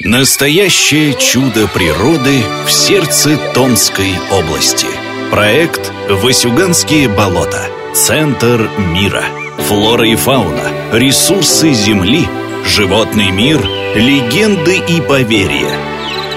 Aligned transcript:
Настоящее 0.00 1.14
чудо 1.14 1.66
природы 1.68 2.42
в 2.66 2.70
сердце 2.70 3.38
Томской 3.54 4.10
области. 4.30 4.86
Проект 5.30 5.90
«Васюганские 6.10 7.08
болота. 7.08 7.70
Центр 7.94 8.68
мира». 8.76 9.24
Флора 9.56 10.06
и 10.06 10.14
фауна, 10.14 10.70
ресурсы 10.92 11.72
Земли, 11.72 12.28
животный 12.66 13.30
мир, 13.30 13.58
легенды 13.94 14.76
и 14.76 15.00
поверья. 15.00 15.72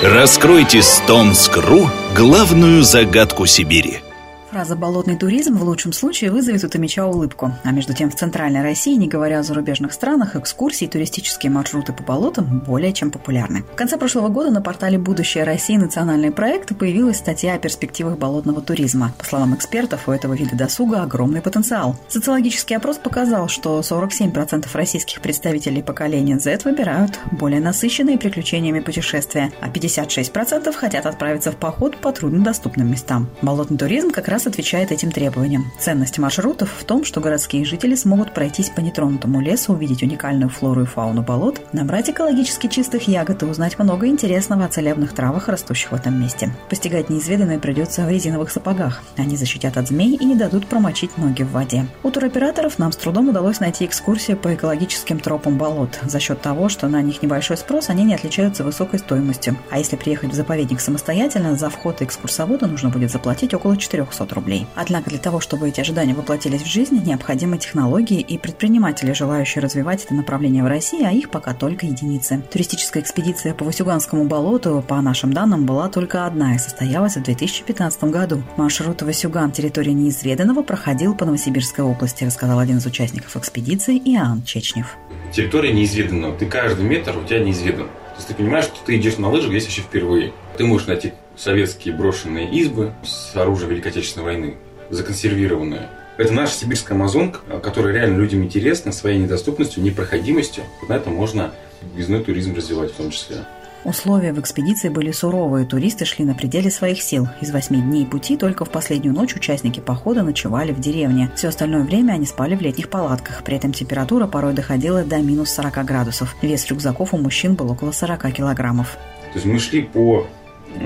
Раскройте 0.03 0.81
с 0.81 1.03
Томск.ру 1.05 1.89
главную 2.15 2.83
загадку 2.83 3.45
Сибири– 3.45 3.99
Фраза 4.51 4.75
«болотный 4.75 5.15
туризм» 5.15 5.57
в 5.57 5.63
лучшем 5.63 5.93
случае 5.93 6.31
вызовет 6.31 6.63
у 6.63 6.69
Томича 6.69 7.05
улыбку. 7.05 7.53
А 7.63 7.71
между 7.71 7.93
тем 7.93 8.09
в 8.09 8.15
Центральной 8.15 8.63
России, 8.63 8.95
не 8.95 9.07
говоря 9.07 9.39
о 9.39 9.43
зарубежных 9.43 9.93
странах, 9.93 10.35
экскурсии 10.35 10.85
и 10.85 10.87
туристические 10.87 11.51
маршруты 11.51 11.93
по 11.93 12.01
болотам 12.01 12.63
более 12.65 12.91
чем 12.91 13.11
популярны. 13.11 13.61
В 13.71 13.75
конце 13.75 13.97
прошлого 13.97 14.29
года 14.29 14.49
на 14.49 14.59
портале 14.59 14.97
«Будущее 14.97 15.43
России. 15.43 15.77
Национальные 15.77 16.31
проекты» 16.31 16.73
появилась 16.73 17.17
статья 17.17 17.53
о 17.53 17.59
перспективах 17.59 18.17
болотного 18.17 18.61
туризма. 18.61 19.13
По 19.19 19.23
словам 19.23 19.53
экспертов, 19.53 20.07
у 20.07 20.11
этого 20.11 20.33
вида 20.33 20.55
досуга 20.55 21.03
огромный 21.03 21.41
потенциал. 21.41 21.95
Социологический 22.07 22.75
опрос 22.75 22.97
показал, 22.97 23.49
что 23.49 23.79
47% 23.81 24.65
российских 24.73 25.21
представителей 25.21 25.83
поколения 25.83 26.39
Z 26.39 26.61
выбирают 26.65 27.19
более 27.33 27.59
насыщенные 27.59 28.17
приключениями 28.17 28.79
путешествия, 28.79 29.51
а 29.61 29.69
56% 29.69 30.73
хотят 30.73 31.05
отправиться 31.05 31.51
в 31.51 31.55
поход 31.55 31.97
по 31.97 32.11
труднодоступным 32.11 32.89
местам. 32.89 33.29
Болотный 33.43 33.77
туризм 33.77 34.09
как 34.09 34.27
раз 34.27 34.38
раз 34.39 34.47
отвечает 34.47 34.93
этим 34.93 35.11
требованиям. 35.11 35.69
Ценность 35.79 36.17
маршрутов 36.17 36.69
в 36.79 36.85
том, 36.85 37.03
что 37.03 37.19
городские 37.19 37.65
жители 37.65 37.93
смогут 37.95 38.33
пройтись 38.33 38.69
по 38.69 38.79
нетронутому 38.79 39.41
лесу, 39.41 39.73
увидеть 39.73 40.01
уникальную 40.01 40.49
флору 40.49 40.83
и 40.83 40.85
фауну 40.85 41.21
болот, 41.21 41.59
набрать 41.73 42.09
экологически 42.09 42.67
чистых 42.67 43.09
ягод 43.09 43.43
и 43.43 43.45
узнать 43.45 43.77
много 43.77 44.07
интересного 44.07 44.63
о 44.63 44.69
целебных 44.69 45.13
травах, 45.13 45.49
растущих 45.49 45.91
в 45.91 45.95
этом 45.95 46.17
месте. 46.21 46.55
Постигать 46.69 47.09
неизведанное 47.09 47.59
придется 47.59 48.05
в 48.05 48.09
резиновых 48.09 48.49
сапогах. 48.49 49.01
Они 49.17 49.35
защитят 49.35 49.75
от 49.75 49.89
змей 49.89 50.15
и 50.15 50.23
не 50.23 50.35
дадут 50.35 50.67
промочить 50.67 51.17
ноги 51.17 51.43
в 51.43 51.51
воде. 51.51 51.85
У 52.03 52.09
туроператоров 52.09 52.79
нам 52.79 52.93
с 52.93 52.95
трудом 52.95 53.27
удалось 53.27 53.59
найти 53.59 53.85
экскурсии 53.85 54.35
по 54.35 54.55
экологическим 54.55 55.19
тропам 55.19 55.57
болот. 55.57 55.99
За 56.03 56.21
счет 56.21 56.41
того, 56.41 56.69
что 56.69 56.87
на 56.87 57.01
них 57.01 57.21
небольшой 57.21 57.57
спрос, 57.57 57.89
они 57.89 58.05
не 58.05 58.15
отличаются 58.15 58.63
высокой 58.63 58.99
стоимостью. 58.99 59.57
А 59.69 59.79
если 59.79 59.97
приехать 59.97 60.31
в 60.31 60.35
заповедник 60.35 60.79
самостоятельно, 60.79 61.57
за 61.57 61.69
вход 61.69 62.01
экскурсовода 62.01 62.67
нужно 62.67 62.87
будет 62.87 63.11
заплатить 63.11 63.53
около 63.53 63.75
400 63.75 64.28
500 64.29 64.33
рублей. 64.33 64.67
Однако 64.75 65.09
для 65.09 65.19
того, 65.19 65.39
чтобы 65.39 65.69
эти 65.69 65.81
ожидания 65.81 66.13
воплотились 66.13 66.61
в 66.61 66.67
жизнь, 66.67 67.01
необходимы 67.03 67.57
технологии 67.57 68.21
и 68.21 68.37
предприниматели, 68.37 69.13
желающие 69.13 69.61
развивать 69.61 70.05
это 70.05 70.13
направление 70.13 70.63
в 70.63 70.67
России, 70.67 71.03
а 71.03 71.11
их 71.11 71.29
пока 71.29 71.53
только 71.53 71.85
единицы. 71.85 72.41
Туристическая 72.51 73.03
экспедиция 73.03 73.53
по 73.53 73.65
Васюганскому 73.65 74.25
болоту, 74.25 74.83
по 74.87 75.01
нашим 75.01 75.33
данным, 75.33 75.65
была 75.65 75.89
только 75.89 76.25
одна 76.25 76.55
и 76.55 76.59
состоялась 76.59 77.17
в 77.17 77.23
2015 77.23 78.03
году. 78.05 78.43
Маршрут 78.57 79.01
Васюган 79.01 79.51
территории 79.51 79.91
неизведанного 79.91 80.63
проходил 80.63 81.15
по 81.15 81.25
Новосибирской 81.25 81.83
области, 81.83 82.23
рассказал 82.23 82.59
один 82.59 82.77
из 82.77 82.85
участников 82.85 83.35
экспедиции 83.35 83.97
Иоанн 83.97 84.43
Чечнев. 84.43 84.97
Территория 85.33 85.73
неизведанного. 85.73 86.35
Ты 86.35 86.45
каждый 86.45 86.85
метр 86.85 87.17
у 87.17 87.23
тебя 87.23 87.39
неизведан. 87.39 87.87
То 87.87 88.15
есть 88.15 88.27
ты 88.27 88.33
понимаешь, 88.33 88.65
что 88.65 88.77
ты 88.85 88.97
идешь 88.97 89.17
на 89.17 89.29
лыжах 89.29 89.49
здесь 89.49 89.65
вообще 89.65 89.81
впервые. 89.81 90.33
Ты 90.57 90.65
можешь 90.65 90.87
найти 90.87 91.13
советские 91.39 91.95
брошенные 91.95 92.51
избы 92.51 92.93
с 93.03 93.35
оружия 93.35 93.69
Великой 93.69 93.91
Отечественной 93.91 94.25
войны, 94.25 94.57
законсервированные. 94.89 95.89
Это 96.17 96.33
наша 96.33 96.53
сибирская 96.53 96.97
амазонка, 96.97 97.39
которая 97.63 97.93
реально 97.93 98.17
людям 98.17 98.43
интересна 98.43 98.91
своей 98.91 99.19
недоступностью, 99.19 99.81
непроходимостью. 99.81 100.63
Вот 100.81 100.89
на 100.89 100.93
это 100.93 101.09
можно 101.09 101.53
въездной 101.93 102.23
туризм 102.23 102.55
развивать 102.55 102.91
в 102.91 102.95
том 102.95 103.09
числе. 103.11 103.37
Условия 103.85 104.33
в 104.33 104.39
экспедиции 104.41 104.89
были 104.89 105.11
суровые, 105.11 105.65
туристы 105.65 106.03
шли 106.03 106.25
на 106.25 106.35
пределе 106.35 106.69
своих 106.69 107.01
сил. 107.01 107.29
Из 107.39 107.51
восьми 107.51 107.79
дней 107.79 108.05
пути 108.05 108.35
только 108.35 108.65
в 108.65 108.69
последнюю 108.69 109.15
ночь 109.15 109.33
участники 109.33 109.79
похода 109.79 110.23
ночевали 110.23 110.73
в 110.73 110.81
деревне. 110.81 111.31
Все 111.37 111.47
остальное 111.47 111.83
время 111.83 112.11
они 112.11 112.25
спали 112.25 112.57
в 112.57 112.61
летних 112.61 112.89
палатках. 112.89 113.41
При 113.45 113.55
этом 113.55 113.71
температура 113.71 114.27
порой 114.27 114.51
доходила 114.51 115.05
до 115.05 115.19
минус 115.19 115.51
40 115.51 115.85
градусов. 115.85 116.35
Вес 116.41 116.67
рюкзаков 116.67 117.13
у 117.13 117.17
мужчин 117.17 117.55
был 117.55 117.71
около 117.71 117.93
40 117.93 118.33
килограммов. 118.33 118.97
То 119.31 119.35
есть 119.35 119.45
мы 119.45 119.59
шли 119.59 119.83
по 119.83 120.27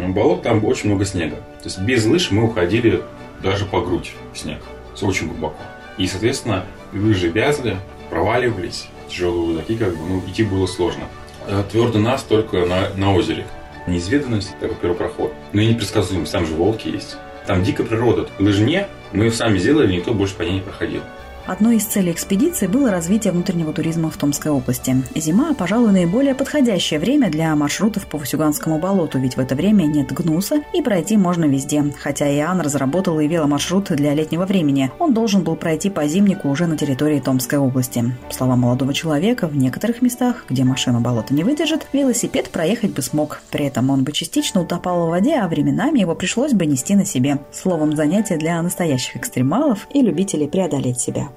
болот 0.10 0.44
там 0.44 0.64
очень 0.66 0.90
много 0.90 1.06
снега. 1.06 1.36
То 1.36 1.66
есть 1.66 1.80
без 1.80 2.06
лыж 2.06 2.32
мы 2.32 2.44
уходили 2.44 3.04
даже 3.42 3.66
по 3.66 3.82
грудь 3.82 4.14
в 4.34 4.38
снег. 4.38 4.60
Все 4.96 5.06
очень 5.08 5.28
глубоко. 5.28 5.58
И, 5.98 6.08
соответственно, 6.08 6.66
лыжи 6.94 7.30
вязли, 7.30 7.78
проваливались, 8.10 8.88
тяжелые 9.10 9.50
рюкзаки, 9.50 9.78
как 9.78 9.96
бы, 9.96 10.06
ну, 10.08 10.20
идти 10.28 10.44
было 10.44 10.66
сложно. 10.66 11.04
А 11.48 11.64
твердо 11.64 12.00
нас 12.00 12.24
только 12.24 12.66
на, 12.66 12.90
на 12.96 13.14
озере. 13.14 13.46
Неизведанность– 13.86 14.56
это 14.62 14.74
первый 14.76 14.96
проход. 14.96 15.34
Но 15.52 15.62
и 15.62 15.68
непредсказуемость, 15.68 16.32
там 16.32 16.46
же 16.46 16.54
волки 16.54 16.88
есть. 16.88 17.18
Там 17.46 17.64
дикая 17.64 17.84
природа. 17.84 18.30
Лыжне 18.40 18.88
мы 19.12 19.30
сами 19.30 19.58
сделали, 19.58 19.94
никто 19.94 20.14
больше 20.14 20.36
по 20.36 20.44
ней 20.44 20.54
не 20.54 20.62
проходил. 20.62 21.02
Одной 21.46 21.76
из 21.76 21.84
целей 21.84 22.14
экспедиции 22.14 22.68
было 22.68 22.90
развитие 22.90 23.34
внутреннего 23.34 23.74
туризма 23.74 24.10
в 24.10 24.16
Томской 24.16 24.50
области. 24.50 25.04
Зима, 25.14 25.54
пожалуй, 25.54 25.92
наиболее 25.92 26.36
подходящее 26.36 27.02
время 27.02 27.30
для 27.30 27.54
маршрутов 27.54 28.08
по 28.08 28.18
Васюганскому 28.18 28.80
болоту, 28.80 29.20
ведь 29.20 29.36
в 29.36 29.42
это 29.42 29.54
время 29.54 29.84
нет 29.84 30.14
гнуса 30.14 30.62
и 30.74 30.82
пройти 30.82 31.18
можно 31.18 31.44
везде. 31.44 31.84
Хотя 32.00 32.34
Иоанн 32.34 32.62
разработал 32.62 33.20
и 33.20 33.28
веломаршрут 33.28 33.92
для 33.92 34.14
летнего 34.14 34.46
времени. 34.46 34.90
Он 35.00 35.14
должен 35.14 35.44
был 35.44 35.58
пройти 35.58 35.90
по 35.90 36.08
зимнику 36.08 36.48
уже 36.48 36.66
на 36.66 36.78
территории 36.78 37.20
Томской 37.20 37.60
области. 37.60 38.16
По 38.30 38.34
словам 38.34 38.62
молодого 38.62 38.94
человека, 38.94 39.48
в 39.48 39.58
некоторых 39.58 40.02
местах, 40.02 40.46
где 40.50 40.64
машина 40.64 41.02
болота 41.02 41.34
не 41.34 41.44
выдержит, 41.44 41.88
велосипед 41.92 42.52
проехать 42.52 42.94
бы 42.94 43.02
смог. 43.02 43.42
При 43.52 43.66
этом 43.66 43.90
он 43.90 44.06
бы 44.06 44.14
частично 44.14 44.62
утопал 44.62 45.08
в 45.08 45.10
воде, 45.10 45.36
а 45.36 45.50
временами 45.50 46.00
его 46.00 46.16
пришлось 46.16 46.54
бы 46.54 46.66
нести 46.66 46.96
на 46.96 47.04
себе. 47.04 47.40
Словом, 47.52 47.98
занятие 47.98 48.38
для 48.38 48.62
настоящих 48.62 49.18
экстремалов 49.18 49.88
и 49.94 50.02
любителей 50.02 50.48
преодолеть 50.48 51.02
себя. 51.02 51.28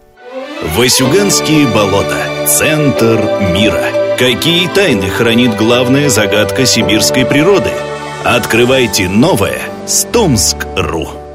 Васюганские 0.62 1.66
болота. 1.66 2.46
Центр 2.46 3.20
мира. 3.52 4.16
Какие 4.18 4.66
тайны 4.68 5.10
хранит 5.10 5.54
главная 5.54 6.08
загадка 6.08 6.64
сибирской 6.64 7.26
природы? 7.26 7.72
Открывайте 8.24 9.06
новое 9.06 9.60
с 9.86 10.04
Томск.ру. 10.04 11.25